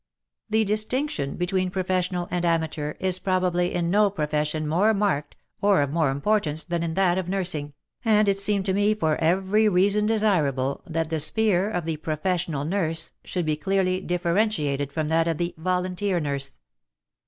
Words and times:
The 0.49 0.63
distinction 0.63 1.35
between 1.35 1.69
professional 1.69 2.27
and 2.31 2.43
amateur 2.43 2.95
is 2.99 3.19
probably 3.19 3.71
in 3.71 3.91
no 3.91 4.09
profession 4.09 4.67
more 4.67 4.95
marked 4.95 5.35
or 5.61 5.83
of 5.83 5.91
more 5.91 6.09
importance 6.09 6.63
than 6.63 6.81
in 6.81 6.95
that 6.95 7.19
of 7.19 7.29
nursing, 7.29 7.73
and 8.03 8.27
it 8.27 8.39
seemed 8.39 8.65
to 8.65 8.73
me 8.73 8.95
for 8.95 9.15
every 9.17 9.69
reason 9.69 10.07
desirable 10.07 10.81
that 10.87 11.11
the 11.11 11.19
sphere 11.19 11.69
of 11.69 11.85
the 11.85 11.97
professional 11.97 12.65
nurse 12.65 13.11
should 13.23 13.45
be 13.45 13.55
clearly 13.55 13.99
differentiated 14.01 14.91
from 14.91 15.07
that 15.09 15.27
of 15.27 15.37
the 15.37 15.53
volunteer 15.55 16.19
nurse. 16.19 16.57